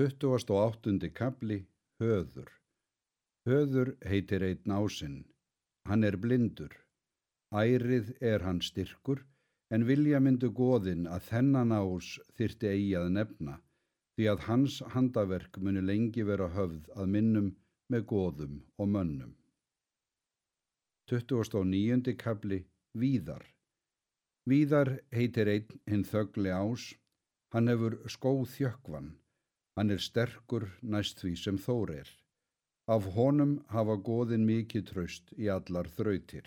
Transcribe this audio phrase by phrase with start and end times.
[0.00, 1.10] 28.
[1.12, 1.56] kapli
[2.00, 2.46] Höður
[3.44, 5.18] Höður heitir einn ásinn.
[5.84, 6.72] Hann er blindur.
[7.52, 9.20] Ærið er hann styrkur,
[9.68, 12.08] en vilja myndu goðin að þennan ás
[12.38, 13.58] þyrti eigi að nefna,
[14.16, 17.52] því að hans handaverk muni lengi vera höfð að minnum
[17.92, 19.36] með goðum og mönnum.
[21.12, 22.16] 29.
[22.16, 22.62] kapli
[22.96, 23.44] Víðar
[24.48, 26.94] Víðar heitir einn hinn þögli ás,
[27.52, 29.18] hann hefur skóð þjökkvan,
[29.80, 32.08] hann er sterkur næst því sem þór er.
[32.94, 36.44] Af honum hafa góðin mikið tröst í allar þrautir.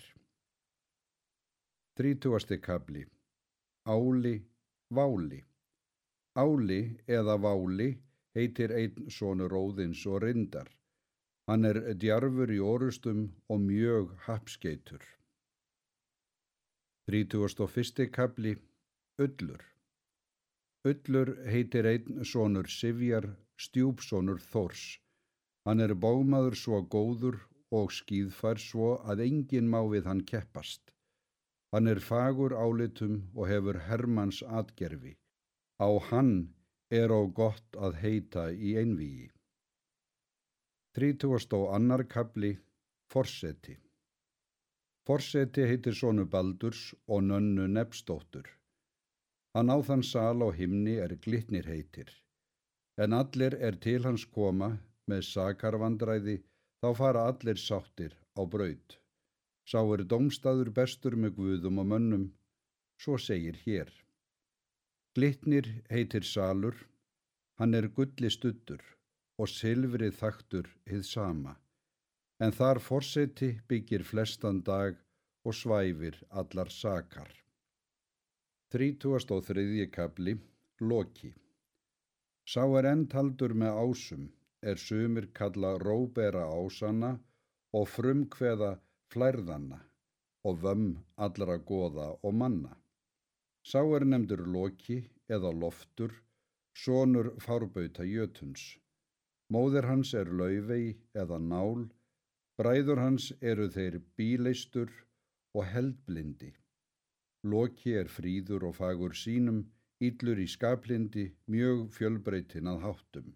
[1.98, 2.60] 30.
[2.62, 3.02] kabli
[3.90, 4.36] Áli,
[4.94, 5.40] Váli
[6.38, 6.80] Áli
[7.18, 7.90] eða Váli
[8.38, 10.70] heitir einn sonu róðins og rindar.
[11.50, 15.02] Hann er djarfur í orustum og mjög hapskeitur.
[17.10, 18.10] 31.
[18.14, 18.58] kabli
[19.18, 19.73] Ullur
[20.84, 24.82] Ullur heitir einn sonur Sivjar, stjúpsonur Þors.
[25.64, 27.38] Hann er bómaður svo góður
[27.78, 30.92] og skýðfær svo að enginn má við hann keppast.
[31.72, 35.14] Hann er fagur álitum og hefur Hermanns atgerfi.
[35.80, 36.34] Á hann
[36.90, 39.30] er á gott að heita í einvíi.
[41.00, 41.56] 30.
[41.58, 42.52] og annar kapli
[43.10, 43.78] Forseti
[45.08, 48.46] Forseti heitir sonu Baldurs og nönnu Nepsdóttur.
[49.54, 52.08] Hann á þann sal á himni er glitnir heitir,
[52.98, 54.70] en allir er til hans koma
[55.10, 56.40] með sakarvandræði,
[56.82, 58.96] þá fara allir sáttir á braud.
[59.70, 62.24] Sá er domstaður bestur með guðum og mönnum,
[62.98, 63.92] svo segir hér.
[65.14, 66.74] Glitnir heitir salur,
[67.60, 68.82] hann er gulli stuttur
[69.38, 71.54] og silfrið þaktur hið sama,
[72.42, 74.98] en þar forseti byggir flestan dag
[75.46, 77.43] og svæfir allar sakar.
[78.74, 79.86] 33.
[79.86, 80.32] kapli
[80.80, 81.28] Loki
[82.52, 84.24] Sá er endhaldur með ásum,
[84.70, 87.10] er sumir kalla róbera ásana
[87.78, 88.70] og frumkveða
[89.14, 89.78] flærðanna
[90.50, 90.88] og vömm
[91.26, 92.72] allra goða og manna.
[93.62, 94.98] Sá er nefndur Loki
[95.36, 96.10] eða Loftur,
[96.74, 98.66] sonur fárbauta jötuns.
[99.54, 101.86] Móðir hans er laufei eða nál,
[102.58, 104.90] bræður hans eru þeir bíleistur
[105.54, 106.56] og heldblindi.
[107.44, 109.64] Loki er fríður og fagur sínum,
[110.00, 113.34] íllur í skaplindi, mjög fjölbreytin að háttum.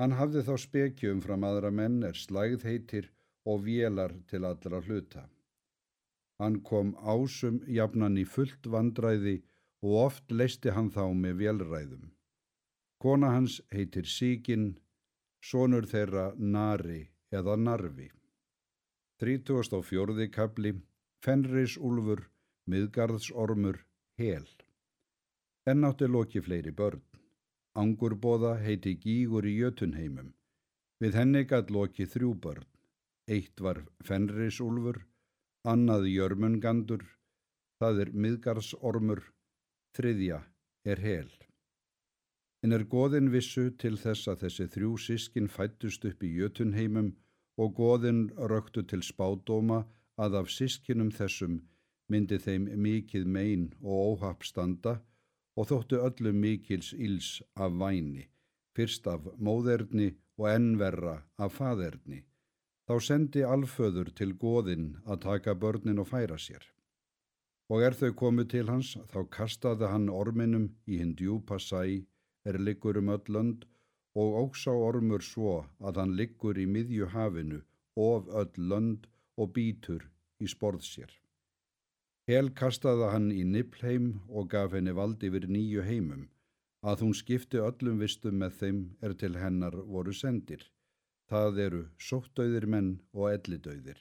[0.00, 3.10] Hann hafði þá spekjum fram aðra menn er slægð heitir
[3.44, 5.26] og vélar til allra hluta.
[6.40, 9.36] Hann kom ásum jafnan í fullt vandræði
[9.84, 12.08] og oft leisti hann þá með vélræðum.
[13.02, 14.66] Kona hans heitir Síkin,
[15.42, 18.08] sonur þeirra Nari eða Narvi.
[19.22, 20.28] 34.
[20.34, 20.74] kapli
[21.22, 22.24] Fenris Úlfur
[22.70, 23.78] miðgarðsormur,
[24.18, 24.46] hel.
[25.66, 27.02] Enn átti loki fleiri börn.
[27.78, 30.32] Angurbóða heiti Gígur í Jötunheimum.
[31.00, 32.66] Við henni gætt loki þrjú börn.
[33.30, 34.98] Eitt var Fenrisúlfur,
[35.64, 37.04] annað Jörmungandur,
[37.78, 39.22] það er miðgarðsormur,
[39.96, 40.42] þriðja
[40.84, 41.30] er hel.
[42.62, 47.12] En er goðin vissu til þess að þessi þrjú sískin fættust upp í Jötunheimum
[47.58, 49.84] og goðin röktu til spádóma
[50.18, 51.60] að af sískinum þessum
[52.12, 54.98] myndi þeim mikið mein og óhapp standa
[55.56, 58.26] og þóttu öllum mikils íls af væni,
[58.76, 62.22] fyrst af móðerni og ennverra af faderni.
[62.88, 66.64] Þá sendi alföður til goðinn að taka börnin og færa sér.
[67.72, 72.02] Og er þau komið til hans, þá kastaði hann orminum í hinn djúpa sæ,
[72.44, 73.64] er liggur um öll lönd,
[74.18, 77.62] og óksá ormur svo að hann liggur í miðju hafinu,
[77.96, 79.06] of öll lönd
[79.38, 80.04] og býtur
[80.40, 81.12] í sporð sér.
[82.30, 86.28] Hel kastaði hann í Nibelheim og gaf henni vald yfir nýju heimum,
[86.86, 90.62] að hún skipti öllum vistum með þeim er til hennar voru sendir.
[91.30, 93.98] Það eru sóttauðir menn og ellidauðir.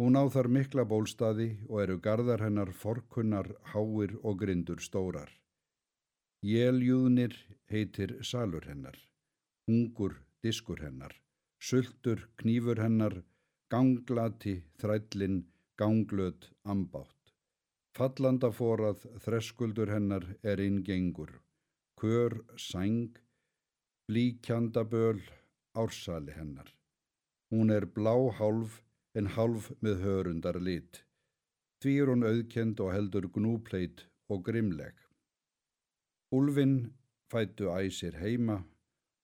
[0.00, 5.30] Hún á þar mikla bólstaði og eru gardar hennar forkunnar, háir og grindur stórar.
[6.42, 7.36] Jéljúðnir
[7.70, 8.96] heitir salur hennar,
[9.68, 11.14] hungur diskur hennar,
[11.62, 13.22] sultur knífur hennar,
[13.70, 15.44] ganglati þrællin,
[15.80, 17.32] ganglöt ambátt.
[17.96, 21.32] Fallandaforað þreskuldur hennar er ingengur,
[22.00, 23.18] kör sæng,
[24.08, 25.20] blíkjandaböl
[25.76, 26.68] ársali hennar.
[27.52, 28.80] Hún er blá hálf
[29.14, 31.02] en hálf með hörundar lit.
[31.84, 34.94] Því er hún auðkend og heldur gnúpleit og grimleg.
[36.32, 36.76] Úlfinn
[37.32, 38.62] fættu æsir heima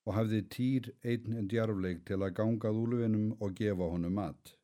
[0.04, 4.57] og hafði týr einn en djarfleik til að gangað úlfinnum og gefa honum mat.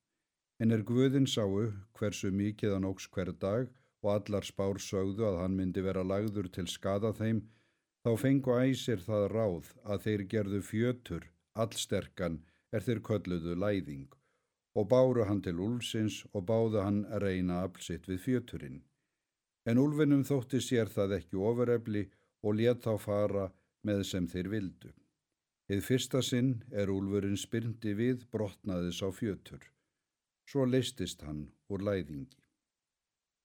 [0.62, 3.70] En er Guðin sáu hversu mikið hann óks hver dag
[4.04, 7.42] og allar spár sögðu að hann myndi vera lagður til skada þeim,
[8.04, 11.22] Þá fengu æsir það ráð að þeir gerðu fjötur,
[11.56, 12.34] allsterkan
[12.76, 14.10] er þeir kölluðu læðing
[14.76, 18.82] og báru hann til úlsins og báðu hann að reyna aflsitt við fjöturinn.
[19.64, 22.02] En úlfinum þótti sér það ekki ofurefli
[22.44, 23.46] og let þá fara
[23.88, 24.92] með sem þeir vildu.
[25.72, 29.62] Eð fyrsta sinn er úlfurinn spyrndi við brotnaðis á fjötur.
[30.44, 32.40] Svo leistist hann úr læðingi.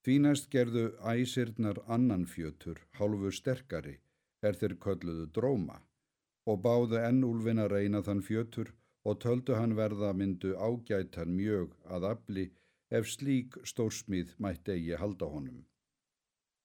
[0.05, 3.97] Þínast gerðu æsirnar annan fjötur, hálfu sterkari,
[4.41, 5.81] er þeir kölluðu dróma
[6.49, 8.71] og báðu enn úlfin að reyna þann fjötur
[9.07, 12.45] og töldu hann verða myndu ágætan mjög að afli
[12.99, 15.65] ef slík stórsmíð mætti eigi halda honum.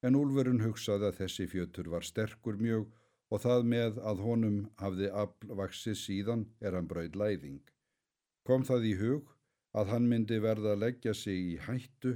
[0.06, 2.88] En úlfurinn hugsaði að þessi fjötur var sterkur mjög
[3.32, 7.62] og það með að honum hafði afl vaksið síðan er hann brauð læðing.
[8.46, 9.33] Kom það í hug
[9.74, 12.14] að hann myndi verða að leggja sig í hættu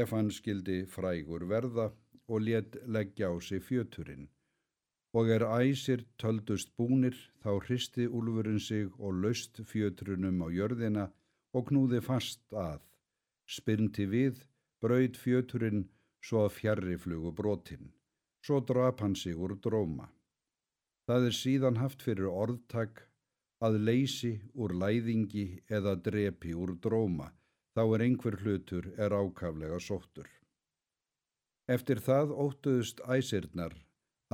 [0.00, 1.90] ef hann skildi frægur verða
[2.30, 4.28] og let leggja á sig fjöturinn.
[5.12, 11.08] Og er æsir töldust búnir þá hristi úlfurinn sig og laust fjötrunum á jörðina
[11.52, 12.80] og knúði fast að,
[13.46, 14.44] spyrnti við,
[14.80, 15.88] braud fjöturinn
[16.22, 17.90] svo að fjarrri flugu brotinn,
[18.46, 20.06] svo drap hann sig úr dróma.
[21.10, 23.09] Það er síðan haft fyrir orðtak
[23.60, 27.28] að leysi úr læðingi eða drepi úr dróma,
[27.76, 30.28] þá er einhver hlutur er ákaflega sóttur.
[31.68, 33.76] Eftir það óttuðust æsirnar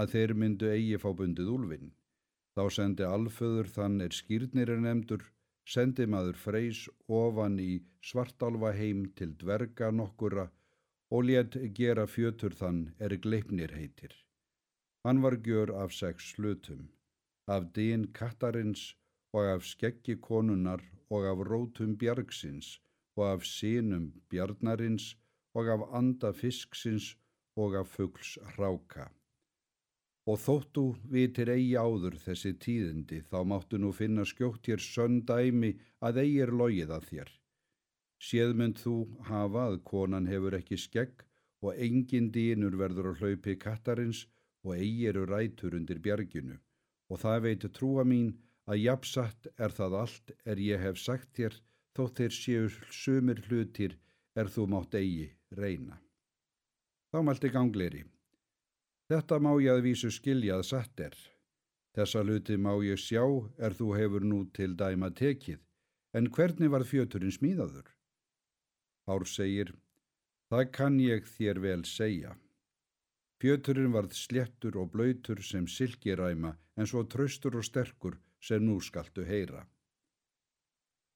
[0.01, 1.91] að þeir myndu eigi fá bundið úlfinn.
[2.57, 5.25] Þá sendi alföður þann er skýrnir er nefndur,
[5.69, 6.87] sendi maður freys
[7.21, 10.47] ofan í svartalva heim til dverga nokkura
[11.11, 14.15] og let gera fjötur þann er gleipnir heitir.
[15.05, 16.89] Hann var gjör af sex slutum,
[17.47, 18.95] af dýn kattarins
[19.33, 22.81] og af skeggi konunar og af rótum bjargsins
[23.17, 25.17] og af sínum bjarnarins
[25.55, 27.17] og af anda fisksins
[27.57, 29.09] og af fuggls hráka.
[30.27, 36.19] Og þóttu vitir eigi áður þessi tíðindi, þá máttu nú finna skjótt hér söndæmi að
[36.25, 37.31] eigi er logið að þér.
[38.27, 38.97] Séðmynd þú
[39.29, 41.23] hafa að konan hefur ekki skegg
[41.63, 44.25] og engin dýnur verður á hlaupi kattarins
[44.65, 46.59] og eigi eru rætur undir bjarginu.
[47.11, 48.33] Og það veitu trúa mín
[48.67, 51.55] að jafnsatt er það allt er ég hef sagt þér,
[51.95, 53.97] þótt þeir séu sumir hlutir
[54.37, 56.01] er þú mátt eigi reyna.
[57.13, 58.03] Þá mælti gangleiri.
[59.07, 61.15] Þetta má ég að vísu skiljað satt er.
[61.97, 63.23] Þessa hluti má ég sjá
[63.57, 65.63] er þú hefur nú til dæma tekið,
[66.13, 67.87] en hvernig var fjöturinn smíðaður?
[69.07, 69.71] Hár segir,
[70.51, 72.35] það kann ég þér vel segja.
[73.41, 79.25] Fjöturinn varð slettur og blöytur sem silkiræma en svo tröstur og sterkur sem nú skaltu
[79.27, 79.65] heyra.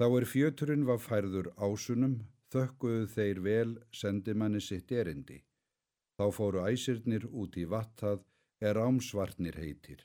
[0.00, 2.16] Þá er fjöturinn var færður ásunum,
[2.50, 5.38] þökkuðu þeir vel sendimanni sitt erindi.
[6.18, 8.24] Þá fóru æsirnir út í vattað
[8.60, 10.02] er ámsvartnir heitir.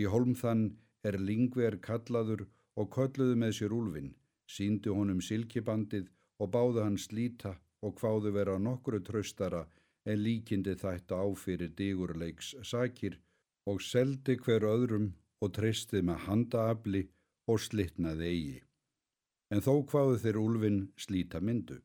[0.00, 0.64] Í holmþann
[1.04, 2.46] er lingver kallaður
[2.78, 4.14] og kölluðu með sér úlfin,
[4.48, 6.08] síndu honum silkibandið
[6.40, 9.66] og báðu hann slíta og hváðu vera nokkru tröstara
[10.06, 13.18] en líkindi þætt á fyrir digurleiks sakir
[13.70, 15.12] og seldi hver öðrum
[15.42, 17.02] og treysti með handaabli
[17.50, 18.60] og slittnaði eigi.
[19.52, 21.80] En þó hvaðu þeir úlfin slíta myndu.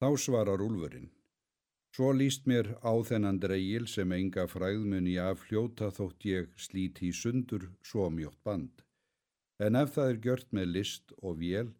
[0.00, 1.10] Þá svarar úlfurinn.
[1.94, 7.16] Svo líst mér á þennan dreigil sem enga fræðmunni af fljóta þótt ég slíti í
[7.20, 8.84] sundur svo mjótt band.
[9.58, 11.72] En ef það er gjört með list og vél,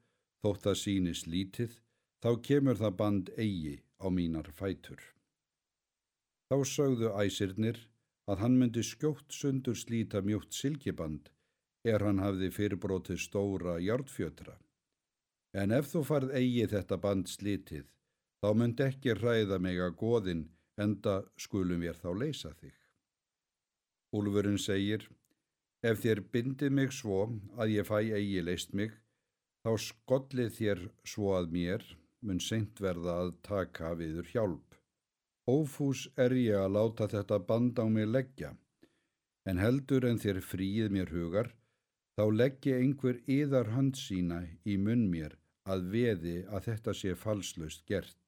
[0.42, 1.76] þótt það sínis lítið,
[2.22, 4.98] þá kemur það band eigi á mínar fætur.
[6.50, 7.78] Þá sögðu æsirnir
[8.28, 11.30] að hann myndi skjótt sundur slíta mjótt silkiband
[11.88, 14.58] er hann hafði fyrirbrótið stóra hjártfjötra.
[15.56, 17.86] En ef þú farð eigi þetta band slítið,
[18.42, 20.44] þá mynd ekki hræða mig að goðin
[20.76, 22.74] enda skulum ég þá leysa þig.
[24.18, 25.08] Úlfurinn segir,
[25.82, 27.24] ef þér bindið mig svo
[27.56, 28.92] að ég fæ eigi leist mig,
[29.64, 31.84] þá skollið þér svo að mér
[32.20, 34.67] mun seint verða að taka viður hjálp.
[35.48, 38.50] Ófús er ég að láta þetta band á mig leggja,
[39.48, 41.48] en heldur en þér fríið mér hugar,
[42.18, 47.86] þá leggja einhver yðar hand sína í munn mér að veði að þetta sé falslaust
[47.88, 48.18] gert.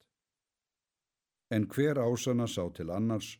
[1.52, 3.34] En hver ásana sá til annars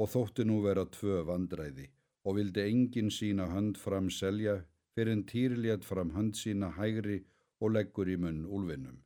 [0.00, 1.86] og þótti nú vera tvö vandræði
[2.26, 4.58] og vildi engin sína hönd fram selja
[4.96, 7.20] fyrir en týrlétt fram hönd sína hægri
[7.60, 8.98] og leggur í munn úlfinum.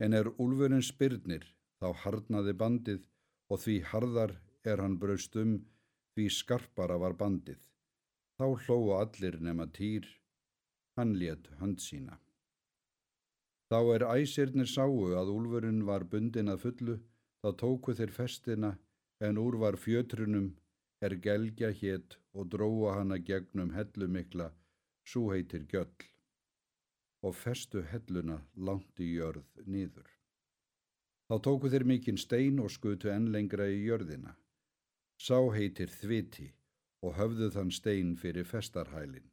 [0.00, 1.44] En er úlfurinn spyrnir
[1.82, 3.02] þá harnaði bandið
[3.52, 5.54] og því harðar er hann braust um
[6.16, 7.60] því skarpara var bandið.
[8.40, 10.08] Þá hlóa allir nema týr,
[10.96, 12.16] hann létt hönd sína.
[13.68, 16.96] Þá er æsirnir sáu að úlfurinn var bundin að fullu
[17.42, 18.68] Þá tóku þeir festina
[19.26, 20.52] en úr var fjötrunum
[21.02, 24.52] er gelgja hétt og dróa hana gegnum hellumikla,
[25.02, 26.06] svo heitir gjöll,
[27.26, 30.06] og festu helluna langt í jörð nýður.
[31.32, 34.34] Þá tóku þeir mikinn stein og skutu enn lengra í jörðina.
[35.16, 36.50] Sá heitir þviti
[37.00, 39.30] og höfðu þann stein fyrir festarhælin.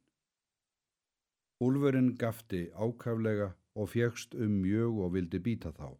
[1.60, 5.90] Úlfurinn gafti ákaflega og fjegst um mjög og vildi býta þá.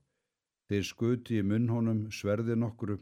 [0.72, 2.96] Þeir skuti í munn honum sverði nokkru,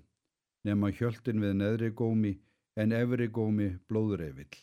[0.67, 2.35] nema hjöltin við neðri gómi
[2.75, 4.59] en efri gómi blóðreifill.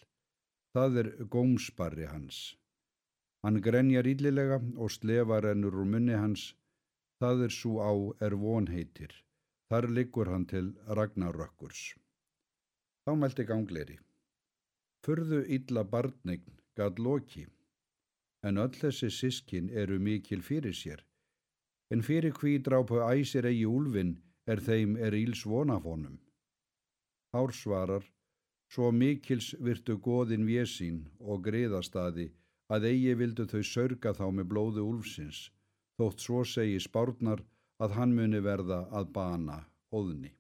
[0.76, 2.44] Það er gómsparri hans.
[3.48, 6.50] Hann grenjar íllilega og slefar ennur úr munni hans,
[7.22, 7.94] það er svo á
[8.26, 9.14] er vonheitir.
[9.70, 11.96] Þar liggur hann til ragnarökkurs.
[13.06, 13.98] Þá mælti gangleiri.
[15.06, 17.46] Förðu illa barnegn gað loki,
[18.46, 21.02] en öll þessi sískin eru mikil fyrir sér.
[21.94, 26.18] En fyrir hví drápu æsir eigi úlfin er þeim er íls vonafónum.
[27.34, 28.06] Hár svarar,
[28.74, 32.32] svo mikils virtu goðin vjesín og greiðastaði
[32.74, 35.50] að eigi vildu þau sörga þá með blóðu úlfsins,
[36.00, 37.44] þótt svo segi spárnar
[37.84, 39.60] að hann muni verða að bana
[39.92, 40.32] óðni.